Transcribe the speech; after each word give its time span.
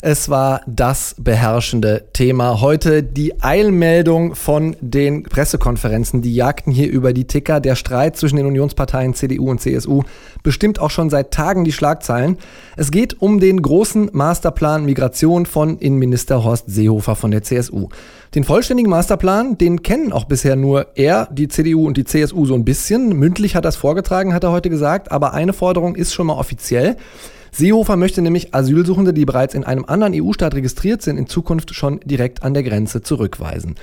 Es 0.00 0.28
war 0.28 0.60
das 0.66 1.16
beherrschende 1.18 2.04
Thema. 2.12 2.60
Heute 2.60 3.02
die 3.02 3.42
Eilmeldung 3.42 4.36
von 4.36 4.76
den 4.80 5.24
Pressekonferenzen. 5.24 6.22
Die 6.22 6.36
jagten 6.36 6.70
hier 6.70 6.88
über 6.88 7.12
die 7.12 7.24
Ticker. 7.24 7.58
Der 7.58 7.74
Streit 7.74 8.16
zwischen 8.16 8.36
den 8.36 8.46
Unionsparteien 8.46 9.14
CDU 9.14 9.50
und 9.50 9.60
CSU 9.60 10.04
bestimmt 10.44 10.78
auch 10.78 10.90
schon 10.90 11.10
seit 11.10 11.32
Tagen 11.32 11.64
die 11.64 11.72
Schlagzeilen. 11.72 12.38
Es 12.76 12.92
geht 12.92 13.20
um 13.20 13.40
den 13.40 13.60
großen 13.60 14.10
Masterplan 14.12 14.84
Migration 14.84 15.46
von 15.46 15.78
Innenminister 15.78 16.44
Horst 16.44 16.66
Seehofer 16.68 17.16
von 17.16 17.32
der 17.32 17.42
CSU. 17.42 17.88
Den 18.36 18.44
vollständigen 18.44 18.90
Masterplan, 18.90 19.58
den 19.58 19.82
kennen 19.82 20.12
auch 20.12 20.26
bisher 20.26 20.54
nur 20.54 20.96
er, 20.96 21.28
die 21.32 21.48
CDU 21.48 21.88
und 21.88 21.96
die 21.96 22.04
CSU 22.04 22.46
so 22.46 22.54
ein 22.54 22.64
bisschen. 22.64 23.16
Mündlich 23.16 23.56
hat 23.56 23.64
er 23.64 23.70
es 23.70 23.76
vorgetragen, 23.76 24.32
hat 24.32 24.44
er 24.44 24.52
heute 24.52 24.70
gesagt. 24.70 25.10
Aber 25.10 25.34
eine 25.34 25.52
Forderung 25.52 25.96
ist 25.96 26.14
schon 26.14 26.28
mal 26.28 26.34
offiziell. 26.34 26.96
Seehofer 27.52 27.96
möchte 27.96 28.22
nämlich 28.22 28.54
Asylsuchende, 28.54 29.12
die 29.12 29.24
bereits 29.24 29.54
in 29.54 29.64
einem 29.64 29.84
anderen 29.86 30.14
EU-Staat 30.14 30.54
registriert 30.54 31.02
sind, 31.02 31.16
in 31.16 31.26
Zukunft 31.26 31.74
schon 31.74 32.00
direkt 32.04 32.42
an 32.42 32.54
der 32.54 32.62
Grenze 32.62 33.02
zurückweisen. 33.02 33.74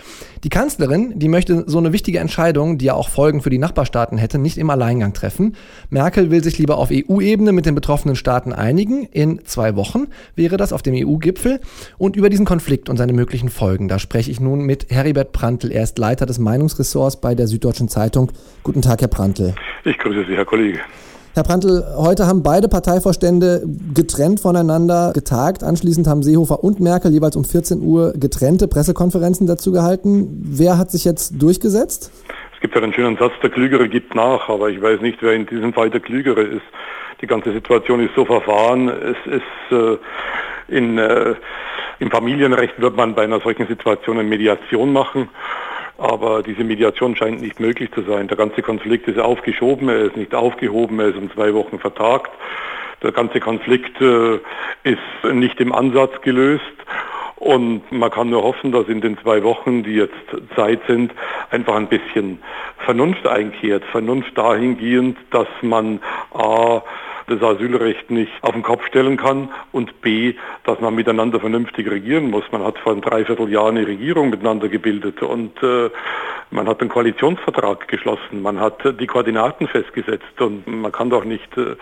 Die 0.44 0.50
Kanzlerin, 0.50 1.14
die 1.20 1.28
möchte 1.28 1.64
so 1.68 1.78
eine 1.78 1.94
wichtige 1.94 2.20
Entscheidung, 2.20 2.78
die 2.78 2.86
ja 2.86 2.94
auch 2.94 3.10
Folgen 3.10 3.42
für 3.42 3.50
die 3.50 3.58
Nachbarstaaten 3.58 4.18
hätte, 4.18 4.38
nicht 4.38 4.58
im 4.58 4.70
Alleingang 4.70 5.14
treffen. 5.14 5.56
Merkel 5.90 6.32
will 6.32 6.44
sich 6.44 6.58
lieber 6.58 6.78
auf 6.78 6.90
EU-Ebene 6.92 7.52
mit 7.52 7.66
den 7.66 7.76
betroffenen 7.76 8.16
Staaten 8.16 8.54
einigen. 8.54 9.04
In 9.06 9.46
zwei 9.46 9.76
Wochen 9.76 10.08
wäre 10.36 10.58
das 10.58 10.74
auf 10.74 10.82
dem 10.82 10.96
EU-Gipfel. 10.96 11.60
Und 11.98 12.16
über 12.16 12.30
diesen 12.30 12.46
Konflikt 12.46 12.90
und 12.90 12.98
seine 12.98 13.14
möglichen 13.14 13.50
Folgen, 13.50 13.88
da 13.88 14.00
spreche 14.00 14.32
ich 14.32 14.40
nun 14.40 14.62
mit 14.62 14.90
Heribert 14.90 15.32
Prantl. 15.32 15.72
Er 15.72 15.84
ist 15.84 15.98
Leiter 15.98 16.26
des 16.26 16.40
Meinungsressorts 16.40 17.22
bei 17.22 17.36
der 17.36 17.48
Süddeutschen 17.48 17.90
Zeitung. 17.90 18.32
Guten 18.64 18.82
Tag, 18.82 19.02
Herr 19.02 19.08
Prantl. 19.08 19.56
Ich 19.84 19.98
grüße 19.98 20.26
Sie, 20.28 20.36
Herr 20.36 20.46
Kollege. 20.46 20.80
Herr 21.36 21.44
Prantl, 21.44 21.84
heute 21.98 22.28
haben 22.28 22.44
beide 22.44 22.70
Parteivorstände 22.70 23.62
getrennt 23.94 24.40
voneinander 24.40 25.12
getagt. 25.14 25.66
Anschließend 25.66 26.08
haben 26.08 26.24
Seehofer 26.24 26.64
und 26.64 26.80
Merkel 26.80 27.12
jeweils 27.12 27.36
um 27.36 27.44
14 27.44 27.82
Uhr 27.82 28.14
getrennte 28.16 28.70
Pressekonferenzen 28.70 29.46
dazu 29.46 29.74
gehalten. 29.74 30.30
Wer 30.46 30.78
hat 30.78 30.92
sich 30.92 31.04
jetzt 31.04 31.42
durchgesetzt? 31.42 32.10
Es 32.54 32.62
gibt 32.62 32.74
ja 32.74 32.82
einen 32.82 32.94
schönen 32.94 33.18
Satz, 33.18 33.34
der 33.44 33.50
Klügere 33.50 33.90
gibt 33.90 34.16
nach, 34.16 34.48
aber 34.48 34.70
ich 34.70 34.82
weiß 34.82 35.02
nicht, 35.02 35.18
wer 35.20 35.34
in 35.34 35.46
diesem 35.46 35.74
Fall 35.74 35.90
der 35.90 36.00
Klügere 36.00 36.42
ist. 36.42 36.64
Die 37.20 37.28
ganze 37.28 37.52
Situation 37.52 38.00
ist 38.00 38.16
so 38.16 38.24
verfahren. 38.24 38.88
Es 38.88 39.18
ist 39.30 39.78
äh, 39.78 39.98
in, 40.70 40.98
äh, 40.98 41.36
im 42.00 42.12
Familienrecht 42.12 42.80
wird 42.80 42.96
man 42.96 43.14
bei 43.14 43.26
einer 43.26 43.42
solchen 43.42 43.68
Situation 43.68 44.20
eine 44.20 44.30
Mediation 44.30 44.94
machen. 44.94 45.28
Aber 45.98 46.44
diese 46.44 46.64
Mediation 46.64 47.16
scheint 47.16 47.42
nicht 47.42 47.60
möglich 47.60 47.92
zu 47.94 48.02
sein. 48.02 48.28
Der 48.28 48.38
ganze 48.38 48.62
Konflikt 48.62 49.08
ist 49.08 49.20
aufgeschoben, 49.20 49.88
er 49.88 50.06
ist 50.06 50.18
nicht 50.18 50.36
aufgehoben, 50.36 51.00
er 51.00 51.08
ist 51.08 51.18
um 51.18 51.32
zwei 51.32 51.54
Wochen 51.54 51.80
vertagt. 51.80 52.32
Der 53.02 53.12
ganze 53.12 53.40
Konflikt 53.40 54.00
äh, 54.02 54.40
ist 54.84 55.34
nicht 55.34 55.60
im 55.62 55.72
Ansatz 55.72 56.22
gelöst. 56.22 56.64
Und 57.36 57.92
man 57.92 58.10
kann 58.12 58.30
nur 58.30 58.44
hoffen, 58.44 58.72
dass 58.72 58.88
in 58.88 59.02
den 59.02 59.18
zwei 59.20 59.44
Wochen, 59.44 59.84
die 59.84 59.96
jetzt 59.96 60.14
Zeit 60.56 60.80
sind, 60.88 61.14
einfach 61.52 61.76
ein 61.76 61.88
bisschen 61.88 62.40
Vernunft 62.80 63.28
einkehrt. 63.28 63.84
Vernunft 63.92 64.38
dahingehend, 64.38 65.18
dass 65.32 65.48
man 65.62 66.00
A, 66.34 66.82
das 67.28 67.42
Asylrecht 67.42 68.12
nicht 68.12 68.32
auf 68.42 68.52
den 68.52 68.64
Kopf 68.64 68.86
stellen 68.86 69.18
kann 69.18 69.50
und 69.72 70.02
b, 70.02 70.36
dass 70.64 70.80
man 70.80 70.96
miteinander 70.96 71.40
vernünftig 71.40 71.90
regieren 71.90 72.30
muss. 72.30 72.44
Man 72.52 72.64
hat 72.64 72.78
vor 72.80 72.92
einem 72.92 73.02
Dreivierteljahr 73.02 73.70
eine 73.70 73.88
Regierung 73.88 74.30
miteinander 74.30 74.70
gebildet 74.70 75.22
und 75.22 75.62
äh, 75.64 75.90
man 76.52 76.68
hat 76.68 76.82
einen 76.82 76.90
Koalitionsvertrag 76.90 77.88
geschlossen, 77.88 78.42
man 78.42 78.60
hat 78.60 78.84
die 79.00 79.08
Koordinaten 79.08 79.68
festgesetzt 79.68 80.40
und 80.40 80.68
man 80.68 80.92
kann 80.92 81.10
doch 81.10 81.26
nicht 81.26 81.58
äh, 81.58 81.76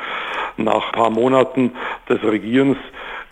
nach 0.58 0.88
ein 0.88 0.92
paar 0.94 1.10
Monaten 1.10 1.74
des 2.08 2.24
Regierens 2.24 2.78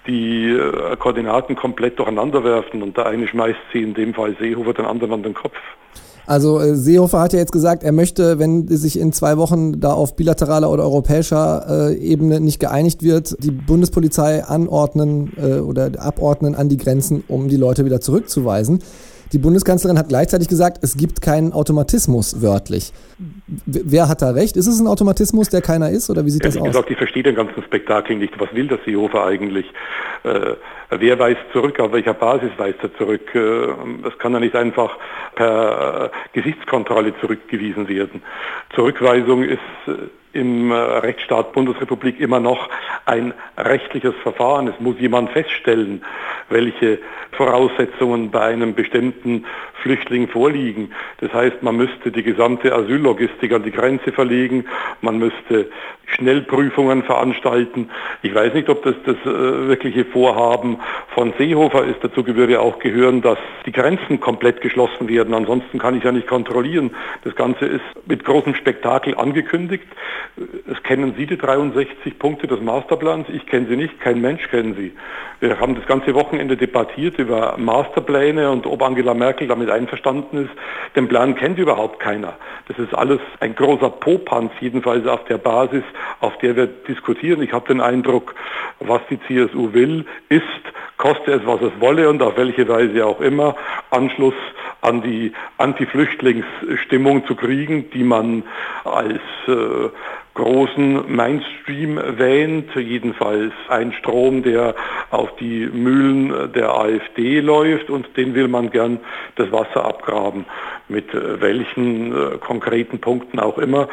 die 0.08 0.50
äh, 0.50 0.96
Koordinaten 0.98 1.56
komplett 1.56 2.00
durcheinander 2.00 2.44
werfen 2.44 2.82
und 2.82 2.98
der 2.98 3.06
eine 3.06 3.28
schmeißt 3.28 3.60
sie 3.72 3.84
in 3.84 3.94
dem 3.94 4.14
Fall 4.14 4.36
Seehofer 4.40 4.74
den 4.74 4.86
anderen 4.86 5.14
an 5.14 5.24
den 5.24 5.34
Kopf. 5.34 5.58
Also 6.26 6.60
äh, 6.60 6.76
Seehofer 6.76 7.20
hat 7.20 7.34
ja 7.34 7.40
jetzt 7.40 7.52
gesagt, 7.52 7.84
er 7.84 7.92
möchte, 7.92 8.40
wenn 8.40 8.68
sich 8.68 9.00
in 9.00 9.12
zwei 9.14 9.38
Wochen 9.38 9.80
da 9.80 9.94
auf 9.94 10.16
bilateraler 10.16 10.70
oder 10.70 10.84
europäischer 10.84 11.90
äh, 11.90 11.96
Ebene 11.96 12.40
nicht 12.40 12.60
geeinigt 12.60 13.04
wird, 13.04 13.36
die 13.44 13.52
Bundespolizei 13.52 14.44
anordnen 14.44 15.34
äh, 15.38 15.60
oder 15.60 15.92
abordnen 15.98 16.56
an 16.56 16.70
die 16.70 16.78
Grenzen, 16.78 17.24
um 17.28 17.50
die 17.50 17.58
Leute 17.58 17.86
wieder 17.86 18.02
zurückzuweisen. 18.02 18.80
Die 19.34 19.38
Bundeskanzlerin 19.38 19.98
hat 19.98 20.10
gleichzeitig 20.10 20.50
gesagt, 20.50 20.80
es 20.82 20.98
gibt 20.98 21.22
keinen 21.22 21.54
Automatismus 21.54 22.42
wörtlich. 22.42 22.92
Wer 23.66 24.10
hat 24.10 24.22
da 24.22 24.32
recht? 24.32 24.58
Ist 24.58 24.68
es 24.68 24.80
ein 24.80 24.88
Automatismus, 24.88 25.48
der 25.48 25.62
keiner 25.62 25.90
ist 25.90 26.10
oder 26.10 26.26
wie 26.26 26.30
sieht 26.30 26.44
Ehrlich 26.44 26.56
das 26.56 26.62
aus? 26.62 26.68
Gesagt, 26.68 26.92
ich 26.92 26.98
verstehe 26.98 27.24
den 27.24 27.36
ganzen 27.36 27.64
Spektakel 27.64 28.18
nicht. 28.18 28.38
Was 28.40 28.54
will 28.54 28.68
der 28.68 28.80
Seehofer 28.86 29.26
eigentlich? 29.26 29.66
Äh, 30.24 30.56
wer 30.90 31.20
weist 31.20 31.40
zurück? 31.54 31.80
Auf 31.80 31.94
welcher 31.94 32.14
Basis 32.14 32.52
weist 32.58 32.80
er 32.84 32.94
zurück? 32.98 33.34
Äh, 33.34 33.68
das 34.04 34.18
kann 34.18 34.34
ja 34.34 34.40
nicht 34.42 34.56
einfach 34.56 34.98
per 35.36 36.06
äh, 36.06 36.10
Gesichtskontrolle 36.34 37.14
zurückgewiesen 37.22 37.88
werden. 37.88 38.22
Zurückweisung 38.76 39.44
ist 39.44 39.60
äh, 39.88 39.94
im 40.34 40.72
äh, 40.72 40.76
Rechtsstaat 40.76 41.54
Bundesrepublik 41.54 42.20
immer 42.20 42.40
noch 42.40 42.70
ein 43.06 43.34
rechtliches 43.58 44.14
Verfahren. 44.24 44.68
Es 44.68 44.80
muss 44.80 45.00
jemand 45.00 45.32
feststellen, 45.32 46.04
welche 46.50 47.00
Voraussetzungen 47.32 48.32
bei 48.32 48.42
einem 48.42 48.76
bestimmten 48.76 49.46
Flüchtling 49.82 50.28
vorliegen. 50.28 50.92
Das 51.20 51.34
heißt, 51.34 51.64
man 51.64 51.78
müsste 51.78 52.12
die 52.12 52.24
gesamte 52.24 52.74
Asyllogistik 52.74 53.52
an 53.54 53.64
die 53.64 53.72
Grenze 53.72 54.12
verlegen, 54.12 54.66
man 55.02 55.18
müsste 55.18 55.70
Schnellprüfungen 56.16 57.04
veranstalten. 57.04 57.90
Ich 58.22 58.36
weiß 58.36 58.54
nicht, 58.54 58.70
ob 58.70 58.84
das 58.84 58.96
das 59.06 59.16
äh, 59.26 59.68
wirkliche 59.68 60.06
Vorhaben 60.06 60.78
von 61.14 61.34
Seehofer 61.38 61.86
ist. 61.86 61.98
Dazu 62.02 62.26
würde 62.26 62.60
auch 62.60 62.80
gehören, 62.80 63.22
dass 63.22 63.38
die 63.66 63.72
Grenzen 63.72 64.20
komplett 64.20 64.62
geschlossen 64.62 65.08
werden. 65.08 65.34
Ansonsten 65.34 65.80
kann 65.80 65.96
ich 65.96 66.04
ja 66.04 66.12
nicht 66.12 66.28
kontrollieren. 66.28 66.92
Das 67.24 67.36
Ganze 67.36 67.66
ist 67.66 67.82
mit 68.06 68.26
großem 68.26 68.56
Spektakel 68.56 69.16
angekündigt. 69.18 69.88
Es 70.68 70.82
kennen 70.84 71.14
Sie 71.18 71.26
die 71.26 71.38
63 71.38 72.20
Punkte 72.20 72.48
des 72.48 72.62
Masterplans. 72.92 73.28
Ich 73.30 73.46
kenne 73.46 73.68
sie 73.68 73.78
nicht. 73.78 74.02
Kein 74.02 74.20
Mensch 74.20 74.50
kennt 74.50 74.76
sie. 74.76 74.92
Wir 75.40 75.60
haben 75.60 75.76
das 75.76 75.86
ganze 75.86 76.14
Wochenende 76.14 76.58
debattiert 76.58 77.18
über 77.18 77.56
Masterpläne 77.58 78.52
und 78.52 78.66
ob 78.66 78.82
Angela 78.82 79.14
Merkel 79.14 79.48
damit 79.48 79.70
einverstanden 79.70 80.46
ist. 80.46 80.52
Den 80.96 81.08
Plan 81.08 81.36
kennt 81.36 81.58
überhaupt 81.58 82.00
keiner. 82.00 82.34
Das 82.68 82.78
ist 82.78 82.94
alles 82.94 83.20
ein 83.40 83.56
großer 83.56 83.90
Popanz, 83.90 84.52
jedenfalls 84.60 85.08
auf 85.08 85.24
der 85.26 85.38
Basis, 85.38 85.84
auf 86.20 86.38
der 86.40 86.58
wir 86.58 86.68
diskutieren. 86.68 87.42
Ich 87.42 87.54
habe 87.54 87.66
den 87.68 87.80
Eindruck, 87.80 88.36
was 88.80 89.02
die 89.10 89.20
CSU 89.22 89.74
will, 89.74 90.06
ist, 90.28 90.44
koste 91.02 91.32
es, 91.34 91.46
was 91.46 91.62
es 91.62 91.72
wolle 91.80 92.08
und 92.10 92.22
auf 92.22 92.38
welche 92.38 92.68
Weise 92.68 93.06
auch 93.06 93.20
immer, 93.22 93.56
Anschluss 93.90 94.36
an 94.82 95.02
die 95.02 95.34
Anti-Flüchtlingsstimmung 95.58 97.26
zu 97.26 97.36
kriegen, 97.36 97.90
die 97.92 98.04
man 98.04 98.44
als 98.84 99.20
äh, 99.48 99.90
großen 100.36 101.14
Mainstream 101.14 102.00
wähnt, 102.18 102.70
jedenfalls 102.76 103.52
ein 103.68 103.94
Strom, 103.94 104.44
der 104.44 104.76
auf 105.10 105.36
die 105.38 105.66
Mühlen 105.66 106.54
der 106.54 106.70
AfD 106.70 107.42
läuft 107.42 107.90
und 107.90 108.16
den 108.16 108.34
will 108.34 108.48
man 108.48 108.70
gern 108.70 109.00
das 109.36 109.52
Wasser 109.52 109.84
abgraben, 109.84 110.46
mit 110.88 111.14
äh, 111.14 111.42
welchen 111.42 112.12
äh, 112.12 112.38
konkreten 112.38 113.00
Punkten 113.00 113.40
auch 113.40 113.58
immer. 113.58 113.90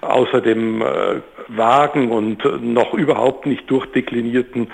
Außer 0.00 0.40
dem 0.40 0.82
äh, 0.82 1.20
vagen 1.48 2.10
und 2.10 2.44
noch 2.62 2.94
überhaupt 2.94 3.46
nicht 3.46 3.70
durchdeklinierten 3.70 4.70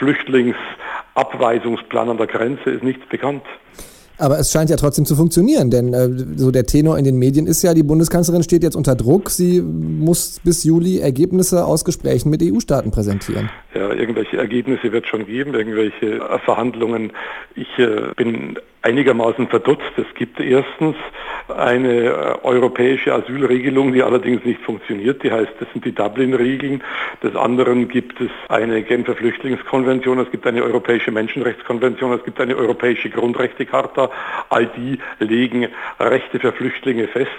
Flüchtlingsabweisungsplan 0.00 2.08
an 2.08 2.16
der 2.16 2.26
Grenze 2.26 2.70
ist 2.70 2.82
nichts 2.82 3.06
bekannt. 3.08 3.44
Aber 4.20 4.38
es 4.38 4.52
scheint 4.52 4.68
ja 4.68 4.76
trotzdem 4.76 5.06
zu 5.06 5.16
funktionieren, 5.16 5.70
denn 5.70 5.94
äh, 5.94 6.08
so 6.36 6.50
der 6.50 6.66
Tenor 6.66 6.98
in 6.98 7.04
den 7.04 7.18
Medien 7.18 7.46
ist 7.46 7.62
ja, 7.62 7.72
die 7.72 7.82
Bundeskanzlerin 7.82 8.42
steht 8.42 8.62
jetzt 8.62 8.76
unter 8.76 8.94
Druck. 8.94 9.30
Sie 9.30 9.62
muss 9.62 10.40
bis 10.44 10.62
Juli 10.64 10.98
Ergebnisse 10.98 11.64
aus 11.64 11.86
Gesprächen 11.86 12.28
mit 12.28 12.42
EU-Staaten 12.42 12.90
präsentieren. 12.90 13.48
Ja, 13.74 13.90
irgendwelche 13.92 14.36
Ergebnisse 14.36 14.92
wird 14.92 15.06
schon 15.06 15.24
geben, 15.24 15.54
irgendwelche 15.54 16.16
äh, 16.16 16.38
Verhandlungen. 16.40 17.12
Ich 17.54 17.78
äh, 17.78 18.12
bin 18.14 18.58
einigermaßen 18.82 19.48
verdutzt. 19.48 19.92
Es 19.96 20.14
gibt 20.14 20.38
erstens 20.38 20.96
eine 21.56 22.04
äh, 22.04 22.34
europäische 22.42 23.12
Asylregelung, 23.12 23.92
die 23.92 24.02
allerdings 24.02 24.44
nicht 24.44 24.60
funktioniert. 24.60 25.22
Die 25.22 25.30
heißt, 25.30 25.52
das 25.58 25.68
sind 25.72 25.84
die 25.84 25.94
Dublin-Regeln. 25.94 26.82
Des 27.22 27.34
anderen 27.36 27.88
gibt 27.88 28.20
es 28.20 28.30
eine 28.48 28.82
Genfer 28.82 29.14
Flüchtlingskonvention, 29.14 30.18
es 30.18 30.30
gibt 30.30 30.46
eine 30.46 30.62
europäische 30.62 31.10
Menschenrechtskonvention, 31.10 32.12
es 32.12 32.24
gibt 32.24 32.40
eine 32.40 32.56
europäische 32.56 33.10
Grundrechtecharta. 33.10 34.10
All 34.48 34.66
die 34.66 34.98
legen 35.18 35.68
Rechte 35.98 36.38
für 36.40 36.52
Flüchtlinge 36.52 37.08
fest. 37.08 37.30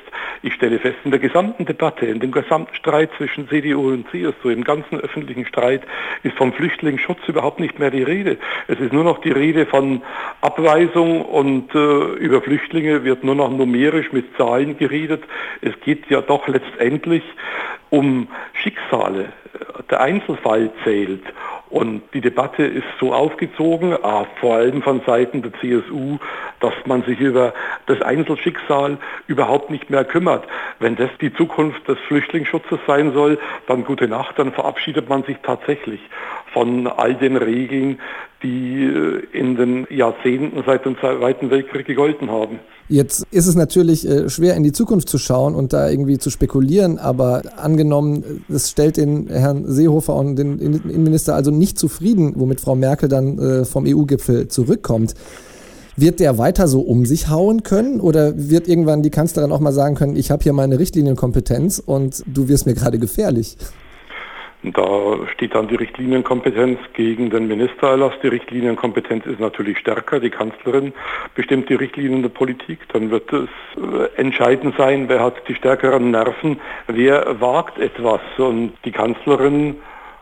Ich 0.43 0.55
stelle 0.55 0.79
fest, 0.79 0.97
in 1.03 1.11
der 1.11 1.19
gesamten 1.19 1.65
Debatte, 1.65 2.07
in 2.07 2.19
dem 2.19 2.31
gesamten 2.31 2.73
Streit 2.73 3.11
zwischen 3.17 3.47
CDU 3.47 3.89
und 3.89 4.09
CSU, 4.09 4.49
im 4.49 4.63
ganzen 4.63 4.99
öffentlichen 4.99 5.45
Streit, 5.45 5.83
ist 6.23 6.35
vom 6.35 6.51
Flüchtlingsschutz 6.51 7.19
überhaupt 7.27 7.59
nicht 7.59 7.77
mehr 7.77 7.91
die 7.91 8.01
Rede. 8.01 8.37
Es 8.67 8.79
ist 8.79 8.91
nur 8.91 9.03
noch 9.03 9.19
die 9.19 9.29
Rede 9.29 9.67
von 9.67 10.01
Abweisung 10.41 11.21
und 11.21 11.75
äh, 11.75 12.03
über 12.15 12.41
Flüchtlinge 12.41 13.03
wird 13.03 13.23
nur 13.23 13.35
noch 13.35 13.51
numerisch 13.51 14.11
mit 14.11 14.35
Zahlen 14.35 14.77
geredet. 14.77 15.23
Es 15.61 15.79
geht 15.81 16.09
ja 16.09 16.21
doch 16.21 16.47
letztendlich 16.47 17.23
um 17.91 18.27
Schicksale. 18.53 19.33
Der 19.89 20.01
Einzelfall 20.01 20.71
zählt. 20.83 21.23
Und 21.69 22.01
die 22.13 22.19
Debatte 22.19 22.63
ist 22.63 22.85
so 22.99 23.13
aufgezogen, 23.13 23.93
ah, 24.03 24.25
vor 24.41 24.55
allem 24.55 24.81
von 24.81 25.01
Seiten 25.05 25.41
der 25.41 25.53
CSU, 25.53 26.17
dass 26.59 26.73
man 26.85 27.03
sich 27.03 27.19
über 27.19 27.53
das 27.85 28.01
Einzelschicksal 28.01 28.97
überhaupt 29.27 29.71
nicht 29.71 29.89
mehr 29.89 30.03
kümmert. 30.03 30.43
Wenn 30.79 30.97
das 30.97 31.09
die 31.21 31.33
Zukunft 31.33 31.87
des 31.87 31.97
Flüchtlingsschutzes 32.07 32.79
sein 32.87 33.13
soll, 33.13 33.39
dann 33.67 33.85
gute 33.85 34.09
Nacht, 34.09 34.37
dann 34.37 34.51
verabschiedet 34.51 35.07
man 35.07 35.23
sich 35.23 35.37
tatsächlich 35.43 36.01
von 36.53 36.87
all 36.87 37.15
den 37.15 37.37
Regeln, 37.37 37.99
die 38.43 38.83
äh, 38.83 39.23
in 39.31 39.55
den 39.55 39.87
Jahrzehnten 39.89 40.63
seit 40.65 40.85
dem 40.85 40.97
Zweiten 40.97 41.49
Weltkrieg 41.49 41.85
gegolten 41.85 42.29
haben. 42.29 42.59
Jetzt 42.91 43.25
ist 43.31 43.47
es 43.47 43.55
natürlich 43.55 44.05
äh, 44.05 44.29
schwer 44.29 44.55
in 44.55 44.63
die 44.63 44.73
Zukunft 44.73 45.07
zu 45.07 45.17
schauen 45.17 45.55
und 45.55 45.71
da 45.71 45.89
irgendwie 45.89 46.17
zu 46.17 46.29
spekulieren, 46.29 46.97
aber 46.99 47.41
angenommen, 47.55 48.43
es 48.49 48.69
stellt 48.69 48.97
den 48.97 49.27
Herrn 49.41 49.65
Seehofer 49.67 50.15
und 50.15 50.35
den 50.35 50.59
Innenminister 50.59 51.35
also 51.35 51.51
nicht 51.51 51.77
zufrieden, 51.77 52.33
womit 52.35 52.61
Frau 52.61 52.75
Merkel 52.75 53.09
dann 53.09 53.37
äh, 53.37 53.65
vom 53.65 53.85
EU-Gipfel 53.85 54.47
zurückkommt. 54.47 55.13
Wird 55.97 56.19
der 56.19 56.37
weiter 56.37 56.67
so 56.67 56.81
um 56.81 57.05
sich 57.05 57.29
hauen 57.29 57.63
können 57.63 57.99
oder 57.99 58.33
wird 58.37 58.67
irgendwann 58.67 59.03
die 59.03 59.09
Kanzlerin 59.09 59.51
auch 59.51 59.59
mal 59.59 59.73
sagen 59.73 59.95
können, 59.95 60.15
ich 60.15 60.31
habe 60.31 60.41
hier 60.41 60.53
meine 60.53 60.79
Richtlinienkompetenz 60.79 61.81
und 61.85 62.23
du 62.25 62.47
wirst 62.47 62.65
mir 62.65 62.73
gerade 62.73 62.97
gefährlich? 62.97 63.57
Da 64.63 65.27
steht 65.33 65.55
dann 65.55 65.67
die 65.67 65.75
Richtlinienkompetenz 65.75 66.79
gegen 66.93 67.31
den 67.31 67.47
Ministererlass. 67.47 68.13
Die 68.21 68.27
Richtlinienkompetenz 68.27 69.25
ist 69.25 69.39
natürlich 69.39 69.79
stärker. 69.79 70.19
Die 70.19 70.29
Kanzlerin 70.29 70.93
bestimmt 71.33 71.67
die 71.69 71.75
Richtlinien 71.75 72.21
der 72.21 72.29
Politik. 72.29 72.79
Dann 72.93 73.09
wird 73.09 73.33
es 73.33 73.49
äh, 73.77 74.19
entscheidend 74.19 74.75
sein, 74.77 75.09
wer 75.09 75.23
hat 75.23 75.47
die 75.47 75.55
stärkeren 75.55 76.11
Nerven, 76.11 76.59
wer 76.87 77.41
wagt 77.41 77.79
etwas. 77.79 78.21
Und 78.37 78.73
die 78.85 78.91
Kanzlerin 78.91 79.77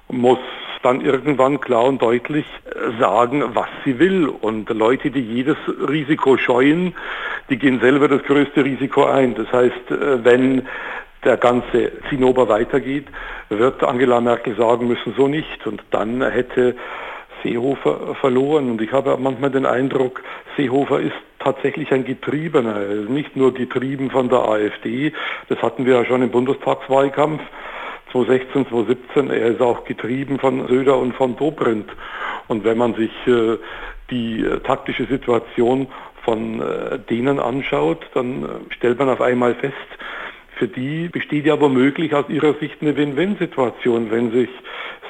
muss 0.07 0.39
dann 0.83 1.01
irgendwann 1.01 1.59
klar 1.59 1.83
und 1.83 2.01
deutlich 2.01 2.45
sagen, 2.99 3.43
was 3.53 3.67
sie 3.83 3.99
will. 3.99 4.27
Und 4.27 4.69
Leute, 4.69 5.11
die 5.11 5.21
jedes 5.21 5.57
Risiko 5.67 6.37
scheuen, 6.37 6.95
die 7.49 7.57
gehen 7.57 7.79
selber 7.79 8.07
das 8.07 8.23
größte 8.23 8.63
Risiko 8.63 9.05
ein. 9.05 9.35
Das 9.35 9.51
heißt, 9.51 9.91
äh, 9.91 10.23
wenn 10.23 10.67
der 11.23 11.37
ganze 11.37 11.91
Zinnober 12.09 12.47
weitergeht, 12.47 13.07
wird 13.49 13.83
Angela 13.83 14.21
Merkel 14.21 14.55
sagen 14.55 14.87
müssen, 14.87 15.13
so 15.17 15.27
nicht. 15.27 15.65
Und 15.67 15.83
dann 15.91 16.21
hätte 16.21 16.75
Seehofer 17.43 18.15
verloren. 18.15 18.71
Und 18.71 18.81
ich 18.81 18.91
habe 18.91 19.17
manchmal 19.19 19.51
den 19.51 19.65
Eindruck, 19.65 20.21
Seehofer 20.55 20.99
ist 20.99 21.15
tatsächlich 21.39 21.91
ein 21.91 22.05
Getriebener. 22.05 22.75
Er 22.75 22.89
ist 23.03 23.09
nicht 23.09 23.35
nur 23.35 23.53
getrieben 23.53 24.11
von 24.11 24.29
der 24.29 24.39
AfD, 24.39 25.13
das 25.47 25.61
hatten 25.61 25.85
wir 25.85 25.95
ja 25.95 26.05
schon 26.05 26.21
im 26.21 26.31
Bundestagswahlkampf 26.31 27.41
2016, 28.11 28.67
2017. 28.67 29.29
Er 29.29 29.47
ist 29.47 29.61
auch 29.61 29.85
getrieben 29.85 30.39
von 30.39 30.67
Söder 30.67 30.97
und 30.97 31.13
von 31.15 31.35
Dobrindt. 31.35 31.89
Und 32.47 32.63
wenn 32.63 32.77
man 32.77 32.95
sich 32.95 33.11
äh, 33.27 33.57
die 34.09 34.41
äh, 34.43 34.59
taktische 34.61 35.05
Situation 35.05 35.87
von 36.23 36.61
äh, 36.61 36.99
denen 36.99 37.39
anschaut, 37.39 38.05
dann 38.13 38.43
äh, 38.43 38.73
stellt 38.73 38.99
man 38.99 39.09
auf 39.09 39.21
einmal 39.21 39.55
fest, 39.55 39.75
für 40.59 40.67
die 40.67 41.07
besteht 41.07 41.45
ja 41.45 41.59
womöglich 41.59 42.13
aus 42.13 42.25
ihrer 42.29 42.53
Sicht 42.55 42.81
eine 42.81 42.95
Win-Win-Situation, 42.95 44.11
wenn 44.11 44.31
sich 44.31 44.49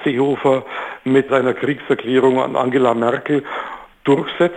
Seehofer 0.03 0.63
mit 1.03 1.29
seiner 1.29 1.53
Kriegserklärung 1.53 2.39
an 2.39 2.55
Angela 2.55 2.93
Merkel 2.93 3.43
durchsetzt 4.03 4.55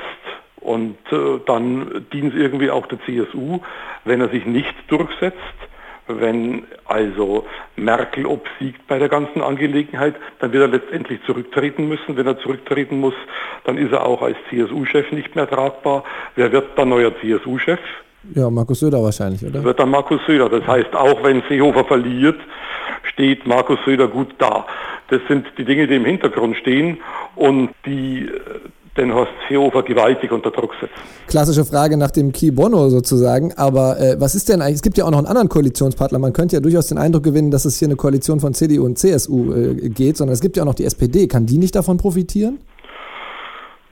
und 0.61 0.99
äh, 1.11 1.41
dann 1.47 2.07
dient 2.13 2.35
es 2.35 2.41
irgendwie 2.41 2.71
auch 2.71 2.87
der 2.87 3.01
CSU. 3.01 3.61
Wenn 4.05 4.21
er 4.21 4.29
sich 4.29 4.45
nicht 4.47 4.75
durchsetzt, 4.89 5.39
wenn 6.07 6.65
also 6.85 7.47
Merkel 7.77 8.27
obsiegt 8.27 8.87
bei 8.87 8.99
der 8.99 9.09
ganzen 9.09 9.41
Angelegenheit, 9.41 10.15
dann 10.41 10.53
wird 10.53 10.63
er 10.63 10.69
letztendlich 10.69 11.21
zurücktreten 11.25 11.89
müssen. 11.89 12.17
Wenn 12.17 12.27
er 12.27 12.39
zurücktreten 12.39 13.01
muss, 13.01 13.15
dann 13.65 13.79
ist 13.79 13.93
er 13.93 14.05
auch 14.05 14.23
als 14.23 14.37
CSU-Chef 14.51 15.11
nicht 15.13 15.35
mehr 15.37 15.49
tragbar. 15.49 16.05
Wer 16.35 16.53
wird 16.53 16.79
dann 16.79 16.91
neuer 16.91 17.13
CSU-Chef? 17.21 17.81
Ja, 18.35 18.51
Markus 18.51 18.81
Söder 18.81 19.03
wahrscheinlich, 19.03 19.45
oder? 19.45 19.65
Wird 19.65 19.79
dann 19.79 19.91
Markus 19.91 20.21
Söder. 20.27 20.49
Das 20.49 20.67
heißt, 20.67 20.95
auch 20.95 21.23
wenn 21.23 21.43
Seehofer 21.49 21.85
verliert, 21.85 22.39
steht 23.13 23.47
Markus 23.47 23.79
Söder 23.85 24.09
gut 24.09 24.35
da. 24.39 24.67
Das 25.09 25.21
sind 25.29 25.47
die 25.59 25.65
Dinge, 25.65 25.87
die 25.87 25.97
im 25.97 26.05
Hintergrund 26.05 26.57
stehen 26.57 26.99
und 27.37 27.71
die 27.85 28.27
äh, 28.27 28.31
den 28.97 29.15
Horst 29.15 29.33
Seehofer 29.49 29.83
gewaltig 29.83 30.33
unter 30.33 30.51
Druck 30.51 30.73
setzen. 30.81 30.95
Klassische 31.27 31.65
Frage 31.65 31.97
nach 31.97 32.11
dem 32.11 32.31
Key 32.33 32.51
Bono 32.51 32.91
sozusagen. 32.91 33.53
Aber 33.55 33.99
äh, 33.99 34.21
was 34.21 34.35
ist 34.35 34.49
denn 34.49 34.61
eigentlich? 34.61 34.77
Es 34.77 34.83
gibt 34.83 34.99
ja 34.99 35.07
auch 35.07 35.11
noch 35.11 35.19
einen 35.19 35.27
anderen 35.27 35.49
Koalitionspartner. 35.49 36.19
Man 36.19 36.33
könnte 36.33 36.57
ja 36.57 36.61
durchaus 36.61 36.89
den 36.89 36.99
Eindruck 36.99 37.23
gewinnen, 37.23 37.51
dass 37.51 37.65
es 37.65 37.79
hier 37.79 37.89
eine 37.89 37.97
Koalition 37.97 38.41
von 38.41 38.53
CDU 38.53 38.85
und 38.85 38.99
CSU 38.99 39.53
äh, 39.53 39.89
geht, 39.89 40.19
sondern 40.19 40.35
es 40.35 40.41
gibt 40.41 40.57
ja 40.57 40.63
auch 40.63 40.67
noch 40.67 40.75
die 40.75 40.85
SPD. 40.85 41.27
Kann 41.27 41.47
die 41.47 41.59
nicht 41.59 41.75
davon 41.75 41.97
profitieren? 41.97 42.59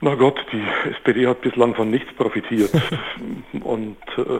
Na 0.03 0.15
Gott, 0.15 0.43
die 0.51 0.63
SPD 0.89 1.27
hat 1.27 1.41
bislang 1.41 1.75
von 1.75 1.91
nichts 1.91 2.11
profitiert. 2.13 2.71
Und 3.63 3.97
äh, 4.17 4.39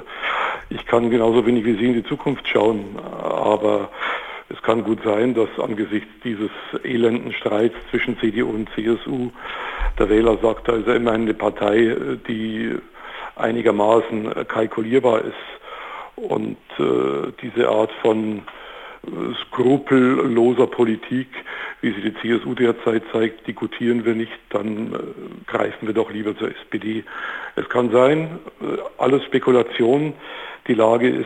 ich 0.70 0.84
kann 0.88 1.12
genauso 1.12 1.46
wenig 1.46 1.66
wie 1.66 1.76
Sie 1.76 1.86
in 1.86 1.94
die 1.94 2.04
Zukunft 2.04 2.48
schauen. 2.48 2.98
Aber 3.22 3.90
es 4.50 4.60
kann 4.64 4.84
gut 4.84 5.04
sein, 5.04 5.36
dass 5.36 5.50
angesichts 5.60 6.10
dieses 6.24 6.50
elenden 6.84 7.32
Streits 7.32 7.76
zwischen 7.92 8.18
CDU 8.18 8.50
und 8.50 8.70
CSU 8.74 9.30
der 10.00 10.10
Wähler 10.10 10.40
sagt, 10.42 10.68
da 10.68 10.74
ist 10.74 10.88
ja 10.88 10.96
immerhin 10.96 11.22
eine 11.22 11.36
Partei, 11.36 11.96
die 12.28 12.76
einigermaßen 13.36 14.48
kalkulierbar 14.48 15.22
ist. 15.22 15.36
Und 16.16 16.58
äh, 16.80 17.32
diese 17.42 17.70
Art 17.70 17.92
von 18.02 18.42
skrupelloser 19.48 20.68
Politik, 20.68 21.28
wie 21.82 21.92
sie 21.92 22.02
die 22.02 22.14
CSU 22.16 22.54
derzeit 22.54 23.04
zeigt, 23.12 23.48
diskutieren 23.48 24.06
wir 24.06 24.14
nicht, 24.14 24.32
dann 24.50 24.94
äh, 24.94 24.98
greifen 25.48 25.88
wir 25.88 25.94
doch 25.94 26.12
lieber 26.12 26.38
zur 26.38 26.50
SPD. 26.50 27.04
Es 27.56 27.68
kann 27.70 27.92
sein, 27.92 28.40
äh, 28.62 28.78
alles 28.98 29.24
Spekulation. 29.26 30.14
Die 30.68 30.76
Lage 30.76 31.10
ist 31.10 31.26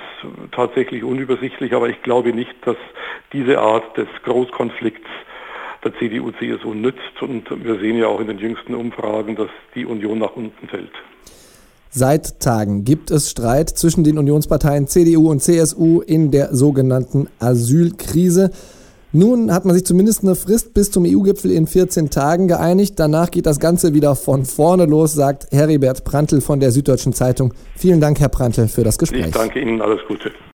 tatsächlich 0.53 1.03
unübersichtlich, 1.03 1.73
aber 1.73 1.89
ich 1.89 2.01
glaube 2.01 2.31
nicht, 2.31 2.55
dass 2.65 2.77
diese 3.33 3.59
Art 3.59 3.97
des 3.97 4.07
Großkonflikts 4.23 5.09
der 5.83 5.93
CDU-CSU 5.99 6.73
nützt. 6.73 7.21
Und 7.21 7.45
wir 7.63 7.75
sehen 7.79 7.97
ja 7.97 8.07
auch 8.07 8.21
in 8.21 8.27
den 8.27 8.39
jüngsten 8.39 8.73
Umfragen, 8.73 9.35
dass 9.35 9.49
die 9.75 9.85
Union 9.85 10.19
nach 10.19 10.35
unten 10.37 10.69
fällt. 10.69 10.93
Seit 11.97 12.41
Tagen 12.41 12.83
gibt 12.83 13.09
es 13.09 13.29
Streit 13.29 13.69
zwischen 13.69 14.03
den 14.03 14.17
Unionsparteien 14.17 14.85
CDU 14.85 15.31
und 15.31 15.41
CSU 15.41 16.01
in 16.01 16.29
der 16.29 16.53
sogenannten 16.53 17.29
Asylkrise. 17.39 18.49
Nun 19.13 19.53
hat 19.53 19.63
man 19.63 19.75
sich 19.75 19.85
zumindest 19.85 20.23
eine 20.23 20.35
Frist 20.35 20.73
bis 20.73 20.91
zum 20.91 21.05
EU-Gipfel 21.05 21.51
in 21.51 21.67
14 21.67 22.09
Tagen 22.09 22.49
geeinigt. 22.49 22.99
Danach 22.99 23.31
geht 23.31 23.45
das 23.45 23.61
Ganze 23.61 23.93
wieder 23.93 24.17
von 24.17 24.43
vorne 24.43 24.87
los, 24.87 25.13
sagt 25.13 25.47
Heribert 25.53 26.03
Prantl 26.03 26.41
von 26.41 26.59
der 26.59 26.71
Süddeutschen 26.71 27.13
Zeitung. 27.13 27.53
Vielen 27.77 28.01
Dank, 28.01 28.19
Herr 28.19 28.27
Prantl, 28.27 28.67
für 28.67 28.83
das 28.83 28.97
Gespräch. 28.97 29.27
Ich 29.27 29.31
danke 29.31 29.61
Ihnen, 29.61 29.81
alles 29.81 30.01
Gute. 30.05 30.33